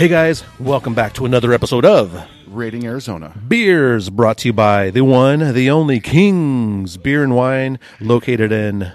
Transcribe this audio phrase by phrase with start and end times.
[0.00, 3.34] Hey guys, welcome back to another episode of Rating Arizona.
[3.46, 8.92] Beers brought to you by the one, the only Kings Beer and Wine located in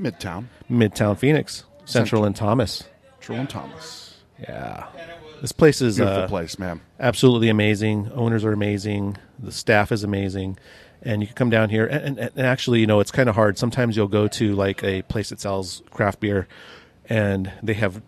[0.00, 0.46] Midtown.
[0.70, 2.84] Midtown Phoenix, Central and Thomas.
[3.20, 4.16] True and Thomas.
[4.40, 4.86] Yeah.
[5.42, 6.80] This place is Beautiful uh, place, man.
[6.98, 8.10] absolutely amazing.
[8.14, 9.18] Owners are amazing.
[9.38, 10.56] The staff is amazing.
[11.02, 11.86] And you can come down here.
[11.86, 13.58] And, and, and actually, you know, it's kind of hard.
[13.58, 16.48] Sometimes you'll go to like a place that sells craft beer
[17.10, 18.00] and they have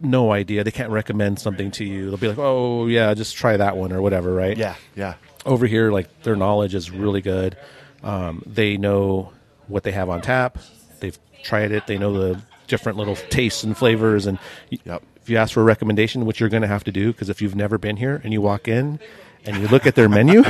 [0.00, 0.64] no idea.
[0.64, 2.06] They can't recommend something to you.
[2.08, 4.56] They'll be like, oh, yeah, just try that one or whatever, right?
[4.56, 5.14] Yeah, yeah.
[5.46, 7.56] Over here, like their knowledge is really good.
[8.02, 9.32] Um, they know
[9.68, 10.58] what they have on tap.
[11.00, 11.86] They've tried it.
[11.86, 14.26] They know the different little tastes and flavors.
[14.26, 14.38] And
[14.70, 15.02] Yep.
[15.22, 17.40] if you ask for a recommendation, which you're going to have to do, because if
[17.42, 18.98] you've never been here and you walk in
[19.44, 20.42] and you look at their menu,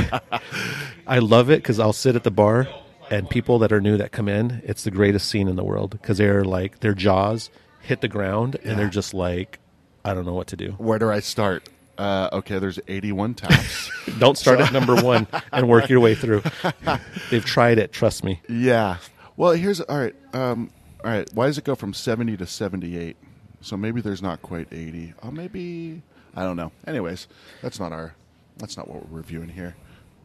[1.07, 2.67] I love it because I'll sit at the bar
[3.11, 5.91] and people that are new that come in, it's the greatest scene in the world
[5.91, 7.49] because they're like their jaws
[7.85, 9.59] hit the ground and they're just like,
[10.03, 10.71] I don't know what to do.
[10.71, 11.69] Where do I start?
[11.97, 13.89] Uh, okay, there's 81 taps.
[14.19, 16.43] Don't start at number one and work your way through.
[17.31, 18.41] They've tried it, trust me.
[18.49, 18.97] yeah.
[19.37, 20.15] Well, here's all right.
[20.33, 20.71] Um,
[21.03, 21.29] all right.
[21.33, 23.15] Why does it go from 70 to 78?
[23.61, 25.13] So maybe there's not quite 80.
[25.23, 26.01] Oh, maybe
[26.35, 26.71] I don't know.
[26.87, 27.27] Anyways,
[27.61, 28.13] that's not our.
[28.57, 29.75] That's not what we're reviewing here.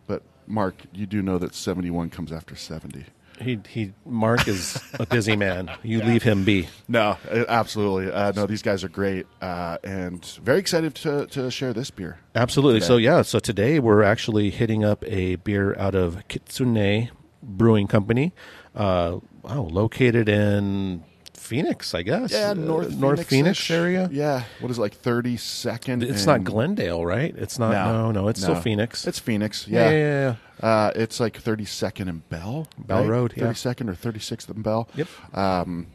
[0.07, 3.05] But Mark, you do know that 71 comes after 70.
[3.41, 3.93] He he.
[4.05, 5.71] Mark is a busy man.
[5.83, 6.69] You leave him be.
[6.89, 8.13] No, uh, absolutely.
[8.13, 12.19] Uh, no, these guys are great, uh, and very excited to, to share this beer.
[12.35, 12.81] Absolutely.
[12.81, 12.87] today.
[12.89, 13.23] So yeah.
[13.23, 17.11] So today we're actually hitting up a beer out of Kitsune
[17.43, 18.33] Brewing Company.
[18.75, 21.05] Uh, wow, located in
[21.51, 22.31] Phoenix, I guess.
[22.33, 24.09] Yeah, Uh, North North Phoenix area.
[24.13, 26.05] Yeah, what is it, like thirty second?
[26.05, 27.35] It's not Glendale, right?
[27.37, 27.73] It's not.
[27.73, 29.05] No, no, it's still Phoenix.
[29.07, 29.67] It's Phoenix.
[29.67, 30.69] yeah, Yeah, yeah, yeah.
[30.69, 32.69] Uh, it's like thirty second and Bell.
[32.79, 33.45] Bell Road, yeah.
[33.47, 34.89] Thirty second or thirty sixth and Bell.
[34.95, 35.09] Yep.
[35.35, 35.87] Um,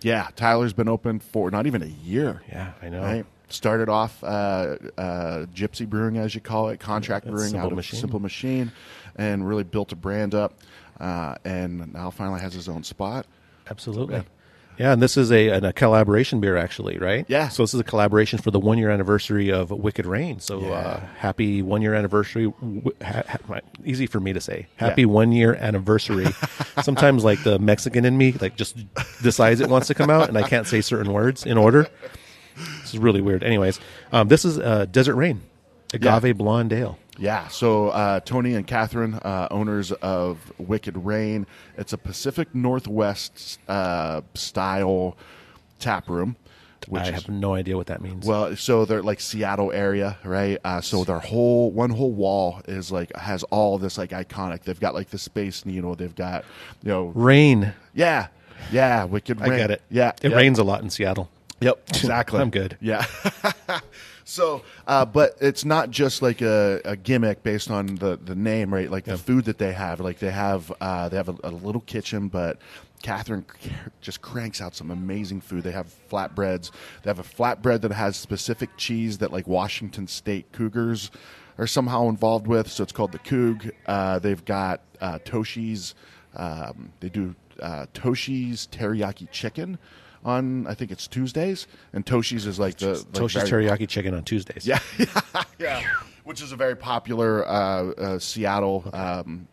[0.00, 2.42] yeah, Tyler's been open for not even a year.
[2.48, 3.02] Yeah, I know.
[3.02, 3.26] Right.
[3.50, 7.76] Started off uh, uh, Gypsy Brewing, as you call it, contract brewing Simple out of
[7.76, 8.00] Machine.
[8.00, 8.72] Simple Machine,
[9.16, 10.54] and really built a brand up.
[10.98, 13.26] Uh, and now finally has his own spot.
[13.70, 14.16] Absolutely.
[14.16, 14.22] Yeah.
[14.78, 17.24] Yeah, and this is a, an- a collaboration beer, actually, right?
[17.28, 17.48] Yeah.
[17.48, 20.40] So this is a collaboration for the one year anniversary of Wicked Rain.
[20.40, 22.52] So uh, happy one year anniversary.
[23.02, 24.66] Ha, ha, easy for me to say.
[24.76, 25.08] Happy Yeah.
[25.08, 26.26] one year anniversary.
[26.82, 28.76] Sometimes, like the Mexican in me, like just
[29.22, 31.86] decides it wants to come out, and I can't say certain words in order.
[32.56, 33.42] This is really weird.
[33.42, 33.80] Anyways,
[34.12, 35.40] um, this is uh, Desert Rain,
[35.92, 36.98] Agave Blonde Ale.
[37.18, 41.46] Yeah, so uh, Tony and Catherine, uh, owners of Wicked Rain,
[41.78, 45.16] it's a Pacific Northwest uh, style
[45.78, 46.36] tap room.
[46.88, 48.26] Which I is, have no idea what that means.
[48.26, 50.58] well, so they're like Seattle area, right?
[50.64, 54.64] Uh, so their whole one whole wall is like has all this like iconic.
[54.64, 55.94] They've got like the Space Needle.
[55.94, 56.44] They've got
[56.82, 57.72] you know, Rain.
[57.94, 58.26] yeah,
[58.70, 59.52] yeah, Wicked Rain.
[59.52, 59.80] I get it.
[59.88, 61.30] Yeah, It rains a lot in Seattle.
[61.60, 62.40] Yep, exactly.
[62.42, 62.76] I'm good.
[62.82, 63.06] Yeah.
[64.24, 68.72] so, uh, but it's not just like a, a gimmick based on the, the name,
[68.72, 68.90] right?
[68.90, 70.00] Like the food that they have.
[70.00, 72.58] Like they have uh, they have a, a little kitchen, but
[73.02, 73.44] Catherine
[74.00, 75.62] just cranks out some amazing food.
[75.62, 76.70] They have flatbreads.
[77.02, 81.10] They have a flatbread that has specific cheese that like Washington State Cougars
[81.58, 82.70] are somehow involved with.
[82.70, 83.70] So it's called the Coug.
[83.86, 85.94] Uh, they've got uh, Toshi's.
[86.34, 89.78] Um, they do uh, Toshi's teriyaki chicken
[90.24, 94.14] on I think it's Tuesdays, and Toshi's is like the like Toshi's very- teriyaki chicken
[94.14, 94.66] on Tuesdays.
[94.66, 94.78] Yeah,
[95.58, 95.82] yeah,
[96.24, 99.46] which is a very popular uh, uh, Seattle um,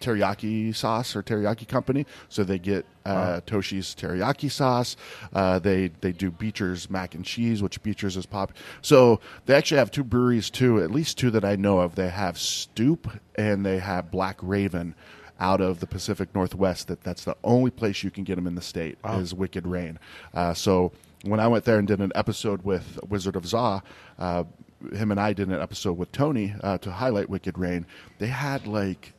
[0.00, 2.06] teriyaki sauce or teriyaki company.
[2.28, 4.96] So they get uh, Toshi's teriyaki sauce.
[5.32, 8.52] Uh, they they do Beecher's mac and cheese, which Beecher's is pop.
[8.82, 11.94] So they actually have two breweries too, at least two that I know of.
[11.94, 14.94] They have Stoup and they have Black Raven.
[15.40, 18.54] Out of the Pacific Northwest, that that's the only place you can get them in
[18.54, 19.98] the state is Wicked Rain.
[20.34, 20.92] Uh, so
[21.24, 23.82] when I went there and did an episode with Wizard of Za,
[24.18, 24.44] uh,
[24.92, 27.86] him and I did an episode with Tony uh, to highlight Wicked Rain.
[28.18, 29.12] They had like,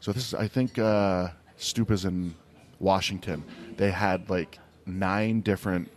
[0.00, 1.28] so this is I think uh,
[1.58, 2.34] Stoup is in
[2.78, 3.44] Washington.
[3.76, 5.90] They had like nine different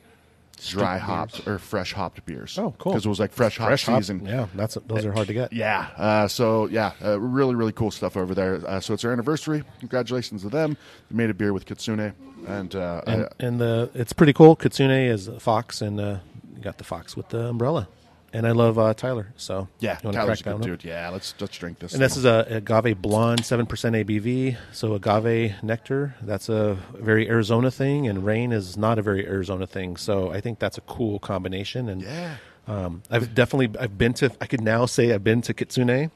[0.57, 2.57] dry hopped or fresh hopped beers.
[2.57, 2.93] Oh, cool.
[2.93, 3.99] Because it was like fresh hop Fresh hop.
[3.99, 4.25] season.
[4.25, 5.53] Yeah, that's those are hard to get.
[5.53, 5.87] Yeah.
[5.97, 8.61] Uh, so yeah, uh, really really cool stuff over there.
[8.67, 9.63] Uh, so it's their anniversary.
[9.79, 10.77] Congratulations to them.
[11.11, 12.13] They made a beer with Kitsune,
[12.47, 14.55] and, uh, and, and the it's pretty cool.
[14.55, 16.17] Kitsune is a fox, and uh,
[16.55, 17.87] you got the fox with the umbrella.
[18.33, 19.33] And I love uh, Tyler.
[19.37, 20.83] So yeah, Tyler's a good dude.
[20.83, 21.93] Yeah, let's let's drink this.
[21.93, 24.57] And this is a agave blonde, seven percent ABV.
[24.73, 26.15] So agave nectar.
[26.21, 29.95] That's a very Arizona thing, and rain is not a very Arizona thing.
[29.95, 31.87] So I think that's a cool combination.
[31.87, 32.35] And yeah.
[32.67, 34.29] um, I've definitely I've been to.
[34.41, 36.11] I could now say I've been to Kitsune.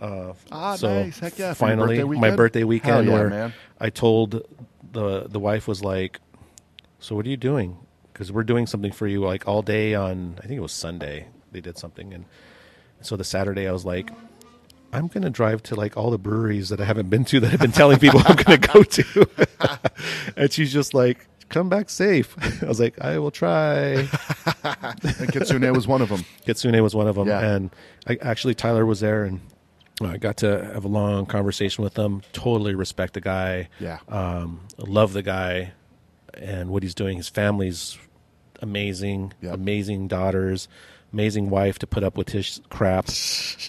[0.00, 1.18] Uh, Ah, so nice.
[1.18, 1.54] Heck yeah.
[1.54, 3.52] Finally, birthday my birthday weekend, yeah, where man.
[3.80, 4.46] I told
[4.92, 6.20] the the wife was like,
[7.00, 7.78] "So what are you doing?
[8.12, 10.36] Because we're doing something for you like all day on.
[10.38, 12.24] I think it was Sunday, they did something, and
[13.00, 14.10] so the Saturday I was like,
[14.92, 17.52] I'm going to drive to like all the breweries that I haven't been to that
[17.52, 19.28] I've been telling people I'm going to go to,
[20.36, 22.34] and she's just like, come back safe.
[22.62, 24.08] I was like, I will try.
[24.64, 26.24] And Kitsune was one of them.
[26.44, 27.40] Kitsune was one of them, Yeah.
[27.54, 27.70] and
[28.06, 29.40] I, actually Tyler was there, and
[30.02, 32.22] I got to have a long conversation with him.
[32.32, 33.68] Totally respect the guy.
[33.80, 33.98] Yeah.
[34.08, 35.72] um, love the guy
[36.34, 37.16] and what he's doing.
[37.16, 37.98] His family's
[38.60, 39.54] amazing, Yep.
[39.54, 40.68] amazing daughters,
[41.12, 43.08] amazing wife to put up with his crap.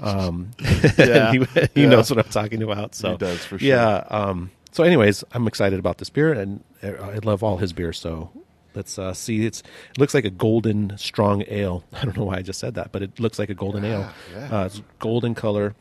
[0.02, 0.52] Um,
[0.98, 1.32] Yeah.
[1.32, 1.40] he,
[1.74, 1.90] he Yeah.
[1.90, 2.96] knows what I'm talking about.
[2.96, 3.68] So He does, for sure.
[3.68, 4.04] Yeah.
[4.10, 8.00] Um, so, anyways, I'm excited about this beer, and I love all his beers.
[8.00, 8.32] So.
[8.76, 9.48] Let's uh, see.
[9.48, 11.84] It's it looks like a golden strong ale.
[11.94, 14.08] I don't know why I just said that, but it looks like a golden ale.
[14.32, 14.48] yeah.
[14.62, 15.74] Uh, it's golden color,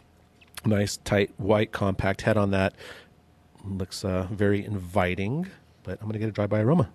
[0.64, 2.72] nice tight white compact head on that.
[3.62, 5.46] Looks uh, very inviting.
[5.82, 6.88] But I'm gonna get a drive by aroma.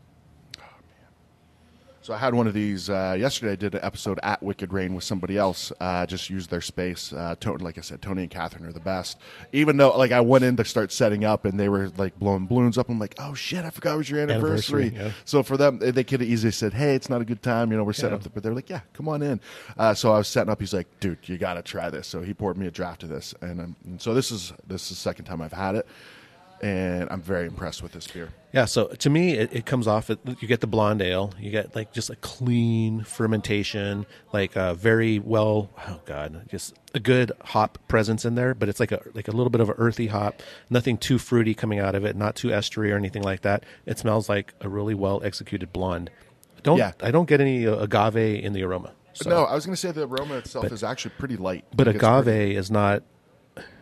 [2.03, 3.53] So I had one of these uh, yesterday.
[3.53, 5.71] I did an episode at Wicked Rain with somebody else.
[5.79, 7.13] Uh, just used their space.
[7.13, 9.17] Uh, Tony, like I said, Tony and Catherine are the best.
[9.53, 12.45] Even though, like, I went in to start setting up, and they were like blowing
[12.45, 12.89] balloons up.
[12.89, 14.87] I'm like, oh shit, I forgot it was your anniversary.
[14.87, 15.11] Anniversary, yeah.
[15.23, 17.71] So for them, they- could have easily said, hey, it's not a good time.
[17.71, 18.15] You know, we're setting Yeah.
[18.17, 18.23] up.
[18.23, 19.39] The, but they're like, yeah, come on in.
[19.77, 20.59] Uh, so I was setting up.
[20.59, 22.05] He's like, dude, you got to try this.
[22.05, 24.83] So he poured me a draft of this, and, um, and so this is this
[24.83, 25.87] is the second time I've had it,
[26.63, 28.29] and I'm very impressed with this beer.
[28.53, 28.65] Yeah.
[28.65, 30.09] So to me, it, it comes off.
[30.09, 31.33] You get the blonde ale.
[31.37, 35.69] You get like just a clean fermentation, like a very well.
[35.87, 38.53] Oh god, just a good hop presence in there.
[38.53, 40.41] But it's like a like a little bit of an earthy hop.
[40.69, 42.15] Nothing too fruity coming out of it.
[42.15, 43.65] Not too estery or anything like that.
[43.85, 46.09] It smells like a really well executed blonde.
[46.63, 46.93] Don't Yeah.
[47.01, 48.93] I don't get any uh, agave in the aroma.
[49.15, 49.29] So.
[49.29, 51.65] no, I was going to say the aroma itself is actually pretty light.
[51.75, 53.03] But agave pretty- is not.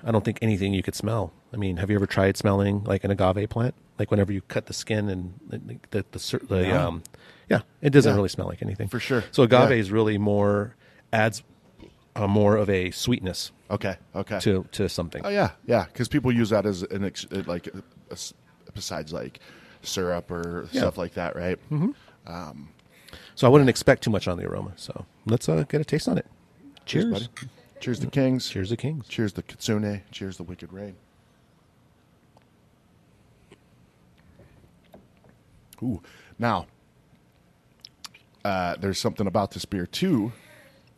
[0.03, 1.31] I don't think anything you could smell.
[1.53, 3.75] I mean, have you ever tried smelling like an agave plant?
[3.99, 5.57] Like whenever you cut the skin and the
[5.91, 6.85] the, the, the Yeah.
[6.87, 7.03] um,
[7.49, 8.15] yeah, it doesn't Yeah.
[8.15, 9.23] really smell like anything For sure.
[9.31, 9.75] So agave Yeah.
[9.77, 10.75] is really more
[11.13, 11.43] adds
[12.15, 13.95] uh, more of a sweetness Okay.
[14.15, 14.39] Okay.
[14.39, 15.21] to to something.
[15.25, 15.85] oh yeah, yeah.
[15.85, 17.69] Because people use that as an ex- like
[18.73, 19.39] besides like
[19.81, 21.57] syrup or stuff like that, right?
[21.69, 21.91] Mm-hmm.
[23.35, 24.73] So I wouldn't expect too much on the aroma.
[24.75, 26.25] So let's uh, get a taste on it.
[26.85, 27.05] Cheers.
[27.05, 27.27] buddy.
[27.79, 28.47] Cheers to Kings.
[28.47, 29.07] Cheers to Kings.
[29.07, 30.01] Cheers to Kitsune.
[30.11, 30.95] Cheers to Wicked Rain.
[35.83, 36.01] Ooh.
[36.39, 36.67] Now,
[38.43, 40.31] uh, there's something about this beer too.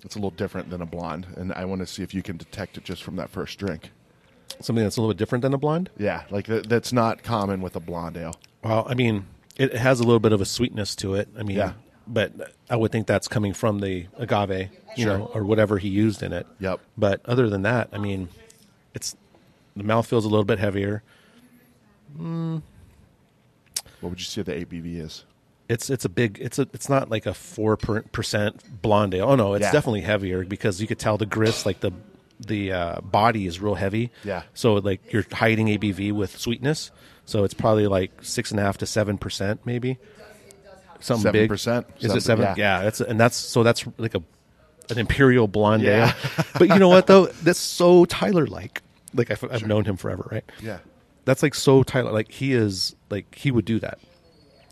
[0.04, 2.38] It's a little different than a blonde, and I want to see if you can
[2.38, 3.92] detect it just from that first drink.
[4.60, 5.90] Something that's a little bit different than a blonde.
[5.98, 8.36] Yeah, like that, that's not common with a blonde ale.
[8.64, 9.26] Well, I mean,
[9.58, 11.30] it has a little bit of a sweetness to it.
[11.38, 11.74] I mean, Yeah.
[12.06, 12.34] but
[12.70, 15.18] I would think that's coming from the agave, you Sure.
[15.20, 16.46] know, or whatever he used in it.
[16.60, 16.82] Yep.
[16.98, 18.28] But other than that, I mean,
[18.94, 19.16] it's
[19.76, 21.02] the mouth feels a little bit heavier.
[24.04, 25.24] What would you say the ABV is?
[25.70, 29.30] It's it's a big it's a it's not like a four percent blonde ale.
[29.30, 29.72] Oh no, it's Yeah.
[29.72, 31.92] definitely heavier because you could tell the grist like the
[32.46, 34.12] the uh, body is real heavy.
[34.26, 34.44] Yeah.
[34.54, 36.92] So like you're hiding ABV with sweetness.
[37.26, 39.98] So it's probably like six and a half to seven percent maybe.
[41.00, 41.50] Something big.
[41.52, 41.56] 7%?
[41.58, 42.46] Is Seven- it seven?
[42.46, 42.56] yeah.
[42.58, 42.84] Yeah.
[42.84, 44.24] That's and that's so that's like a
[44.90, 46.14] an imperial blonde Yeah.
[46.38, 46.46] ale.
[46.60, 47.28] but you know what though?
[47.28, 48.82] That's so Tyler like.
[49.14, 50.44] Like I've, I've known him forever, right?
[50.62, 50.80] Yeah.
[51.25, 52.12] That's like so Tyler.
[52.12, 54.00] Like he is like he would do that.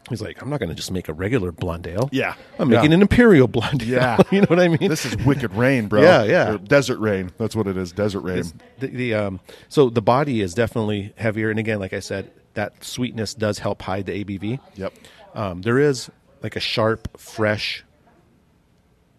[0.09, 2.09] He's like, I'm not going to just make a regular blonde ale.
[2.11, 2.33] Yeah.
[2.59, 2.95] I'm making Yeah.
[2.95, 3.89] an imperial blonde ale.
[3.89, 4.21] Yeah.
[4.31, 4.89] you know what I mean?
[4.89, 6.01] This is Wicked Rain, bro.
[6.01, 6.53] Yeah, yeah.
[6.53, 7.31] Or Desert Rain.
[7.37, 7.93] That's what it is.
[7.93, 8.39] Desert Rain.
[8.39, 9.39] It's the, the um
[9.69, 13.81] so the body is definitely heavier and again like i said that sweetness does help
[13.83, 14.93] hide the abv Yep.
[15.35, 16.09] um, there is
[16.43, 17.85] like a sharp fresh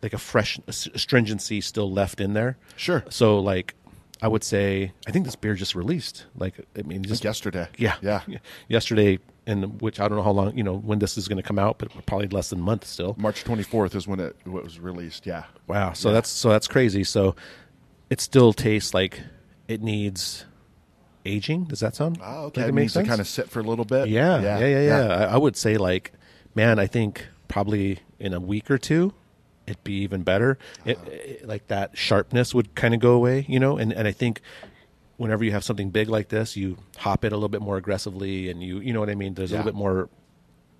[0.02, 3.04] like a fresh astringency still left in there Sure.
[3.08, 3.74] so like
[4.22, 7.68] i would say i think this beer just released like i mean just Just yesterday.
[7.76, 8.22] yeah Yeah.
[8.68, 11.42] yesterday and which i don't know how long you know when this is going to
[11.42, 14.78] come out but probably less than a month still March 24th is when it, was
[14.80, 15.26] released.
[15.26, 15.44] Yeah.
[15.66, 15.92] Wow.
[15.92, 17.04] So that's so that's crazy.
[17.04, 17.34] So
[18.08, 19.20] it still tastes like
[19.68, 20.44] it needs
[21.26, 21.64] aging.
[21.64, 22.18] Does that sound?
[22.22, 22.62] Oh, okay.
[22.62, 24.08] Like it makes needs to kind of sit for a little bit.
[24.08, 25.06] Yeah, yeah, yeah, yeah.
[25.08, 26.12] I, I would say like,
[26.54, 29.12] man, I think probably in a week or two,
[29.66, 30.58] it'd be even better.
[30.84, 31.10] It, uh-huh.
[31.10, 33.76] it- like that sharpness would kind of go away, you know.
[33.76, 34.40] And and I think
[35.16, 38.50] whenever you have something big like this, you hop it a little bit more aggressively,
[38.50, 39.34] and you you know what I mean.
[39.34, 40.08] There's a little bit more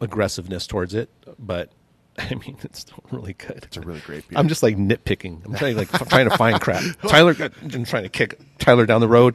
[0.01, 1.71] aggressiveness towards it, but.
[2.19, 3.61] I mean, it's still really good.
[3.65, 4.39] It's a really great beer.
[4.39, 5.45] I'm just like nitpicking.
[5.47, 6.83] I'm trying like trying to find crap.
[7.09, 9.35] Tyler, I'm trying to kick Tyler down the road.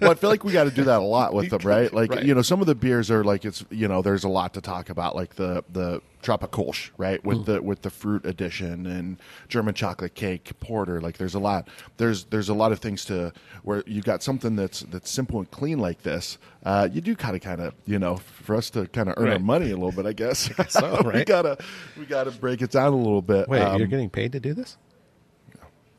[0.00, 1.92] well, I feel like we got to do that a lot with them, right?
[1.92, 2.24] Like Right.
[2.24, 4.60] you know, some of the beers are like it's you know, there's a lot to
[4.60, 7.24] talk about, like the the Tropicolch, right?
[7.24, 9.16] With the with the fruit edition and
[9.48, 11.00] German chocolate cake porter.
[11.00, 11.66] Like there's a lot.
[11.96, 13.32] There's there's a lot of things to
[13.64, 16.38] where you got something that's that's simple and clean like this.
[16.62, 19.30] Uh, you do kind of kind of you know for us to kind of earn
[19.30, 20.50] our money a little bit, I guess.
[20.68, 21.58] so, we gotta
[21.96, 23.48] we gotta break it down a little bit.
[23.48, 24.76] Wait, Um, you're getting paid to do this?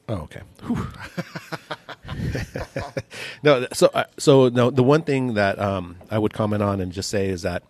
[0.09, 0.41] Oh, okay.
[3.43, 4.69] No, so uh, so no.
[4.69, 7.63] The one thing that um, I would comment on and just say is that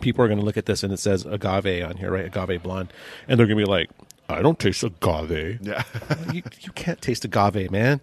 [0.00, 2.26] people are going to look at this and it says agave on here, right?
[2.26, 2.92] Agave blonde,
[3.26, 3.90] and they're going to be like,
[4.28, 5.82] "I don't taste agave." Yeah.
[6.32, 8.00] you, you can't taste agave, man.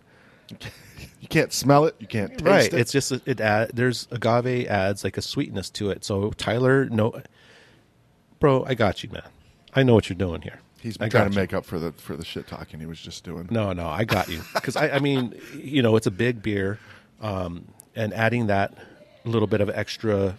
[1.32, 1.96] Can't smell it.
[2.00, 2.66] You can't taste right?
[2.74, 2.74] it.
[2.74, 6.04] It's just it add there's agave adds like a sweetness to it.
[6.04, 7.22] So Tyler, no,
[8.40, 9.24] bro, I got you, man.
[9.74, 10.60] I know what you're doing here.
[10.80, 11.42] He's I been trying got to you.
[11.42, 13.48] make up for the for the shit talking he was just doing.
[13.52, 14.42] No, no, I got you.
[14.54, 16.80] Because I, I mean, you know, it's a big beer,
[17.22, 18.74] um, and adding that
[19.24, 20.38] little bit of extra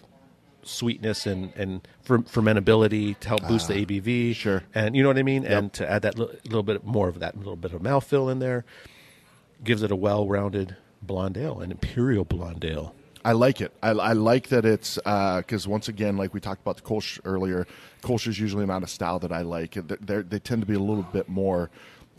[0.63, 4.31] sweetness and and fer- fermentability to help boost the ABV.
[4.31, 4.63] Ah, sure.
[4.75, 7.19] and you know what I mean, and to add that li- little bit more of
[7.19, 8.65] that little bit of mouthfeel in there
[9.63, 12.95] gives it a well-rounded blonde ale, an imperial blonde ale.
[13.25, 13.71] I like it.
[13.81, 17.65] I, I like that it's because once again, like we talked about the Kolsch earlier,
[18.01, 19.77] Kolsch is usually not a style that I like.
[20.01, 21.69] They're, they tend to be a little bit more,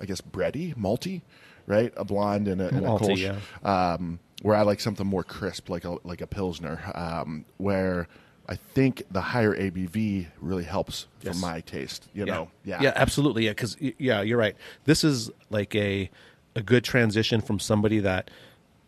[0.00, 1.21] I guess, bready, malty,
[1.67, 1.93] right?
[1.97, 3.67] A blonde and a, and a Malty, Kolsch.
[3.67, 6.81] Um, where I like something more crisp, like a like a pilsner.
[6.95, 8.09] Um, where
[8.49, 12.09] I think the higher ABV really helps for my taste.
[12.14, 13.45] You know, yeah, yeah, absolutely.
[13.45, 14.57] Yeah, because yeah, you're right.
[14.85, 16.11] This is like a
[16.57, 18.31] a good transition from somebody that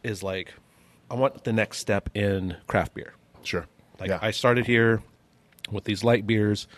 [0.07, 0.55] is like,
[1.11, 3.15] I want the next step in craft beer.
[3.43, 3.67] sure.
[3.99, 4.19] Like yeah.
[4.21, 5.03] I started here
[5.71, 6.69] with these light beers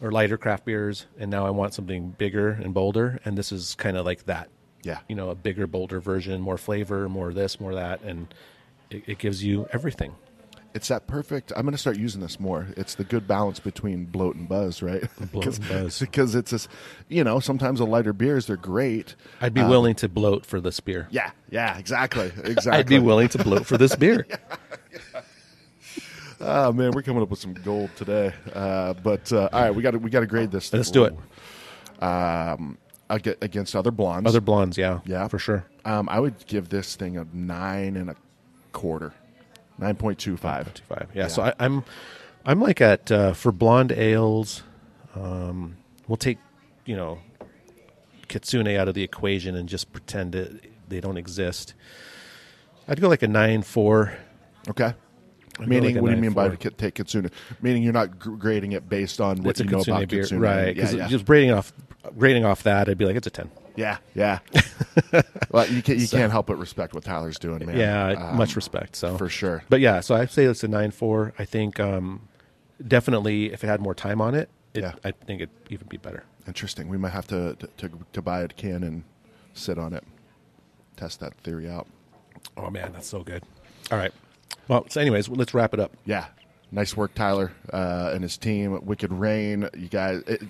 [0.00, 3.74] or lighter craft beers, and now I want something bigger and bolder, and this is
[3.74, 4.48] kind of like that.
[4.82, 5.00] Yeah.
[5.08, 8.32] you know, a bigger, bolder version, more flavor, more this, more that, and
[8.90, 10.14] it, it gives you everything.
[10.74, 11.52] It's that perfect.
[11.56, 12.68] I'm going to start using this more.
[12.76, 15.02] It's the good balance between bloat and buzz, right?
[15.32, 15.98] Bloat and buzz.
[16.00, 16.68] because it's this,
[17.08, 19.14] you know, sometimes the lighter beers they're great.
[19.40, 21.08] I'd be Uh, willing to bloat for this beer.
[21.10, 22.72] Yeah, yeah, exactly, exactly.
[22.78, 24.26] I'd be willing to bloat for this beer.
[26.42, 28.32] Oh man, we're coming up with some gold today.
[28.54, 30.70] Uh, but uh, all right, we got to we got to grade this.
[30.70, 30.78] Thing.
[30.78, 31.14] Let's do it.
[32.02, 32.78] Um,
[33.10, 34.26] against other blondes.
[34.28, 35.66] Other blondes, yeah, yeah, for sure.
[35.84, 38.16] Um, I would give this thing a nine and a
[38.72, 39.12] quarter,
[39.80, 40.72] nine point two five.
[40.74, 41.08] Two five.
[41.14, 41.26] Yeah.
[41.26, 41.84] So I, I'm,
[42.44, 44.62] I'm like at uh, for blonde ales.
[45.16, 46.38] Um, we'll take,
[46.84, 47.18] you know,
[48.28, 51.74] kitsune out of the equation and just pretend it, they don't exist.
[52.86, 54.12] I'd go like a nine four.
[54.68, 54.94] Okay.
[55.58, 57.30] go Meaning, like what do you mean by ki- take kitsune?
[57.60, 60.22] Meaning, you're not gr- grading it based on what It's a you know about beer,
[60.22, 60.74] kitsune, right?
[60.76, 61.72] Yeah, yeah, just grading off,
[62.18, 63.50] grading off that, I'd be like it's a ten.
[63.76, 64.38] yeah, yeah.
[65.50, 67.76] well, you can't you can't help but respect what Tyler's doing, man.
[67.76, 68.96] Yeah, Um, much respect.
[68.96, 69.62] So for sure.
[69.68, 71.32] But yeah, so I'd say it's a nine four.
[71.38, 72.28] I think um,
[72.86, 74.92] definitely if it had more time on it, it Yeah.
[75.04, 76.24] I think it'd even be better.
[76.46, 76.88] Interesting.
[76.88, 79.04] We might have to, to to buy a can and
[79.54, 80.04] sit on it,
[80.96, 81.86] test that theory out.
[82.56, 83.42] Oh man, that's so good.
[83.90, 84.12] All right.
[84.68, 85.92] Well, so anyways, let's wrap it up.
[86.04, 86.26] Yeah,
[86.70, 88.84] nice work, Tyler uh, and his team.
[88.84, 90.22] Wicked Rain, you guys.
[90.26, 90.42] It,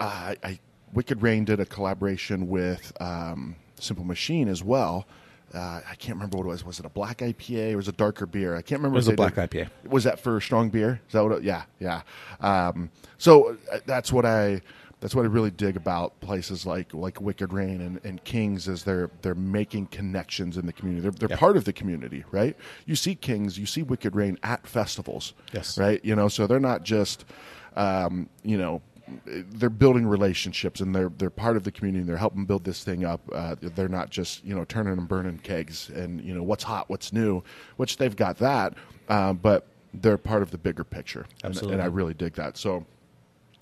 [0.00, 0.58] I, I
[0.92, 5.06] Wicked Rain did a collaboration with um, Simple Machine as well.
[5.54, 6.64] Uh, I can't remember what it was.
[6.64, 8.54] Was it a black IPA or was it a darker beer?
[8.54, 8.96] I can't remember.
[8.96, 9.68] It was a black did- IPA.
[9.90, 11.00] Was that for strong beer?
[11.06, 11.32] Is that what?
[11.38, 12.02] It, yeah, yeah.
[12.40, 14.60] Um, so uh, that's what I.
[15.00, 18.82] That's what I really dig about places like like Wicked Rain and, and Kings is
[18.82, 21.02] they're they're making connections in the community.
[21.02, 21.36] They're, they're Yeah.
[21.36, 22.56] part of the community, right?
[22.84, 25.78] You see Kings, you see Wicked Rain at festivals, Yes.
[25.78, 26.04] right?
[26.04, 27.24] You know, so they're not just,
[27.76, 28.82] um, you know,
[29.26, 32.00] they're building relationships and they're they're part of the community.
[32.00, 33.20] and They're helping build this thing up.
[33.32, 36.88] Uh, they're not just you know turning and burning kegs and you know what's hot,
[36.90, 37.42] what's new,
[37.76, 38.74] which they've got that,
[39.08, 41.74] uh, but they're part of the bigger picture, and, Absolutely.
[41.74, 42.56] and I really dig that.
[42.56, 42.86] So.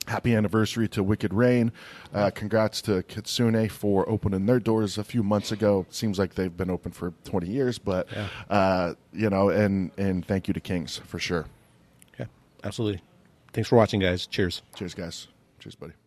[0.08, 1.72] Happy anniversary to Wicked Rain.
[2.14, 5.84] Uh, congrats to Kitsune for opening their doors a few months ago.
[5.90, 8.28] Seems like they've been open for 20 years, but, Yeah.
[8.48, 11.46] uh, you know, and, and thank you to Kings for sure.
[12.20, 12.26] Yeah,
[12.62, 13.02] absolutely.
[13.52, 14.28] Thanks for watching, guys.
[14.28, 14.62] Cheers.
[14.76, 15.26] Cheers, guys.
[15.66, 16.05] Cheers, buddy.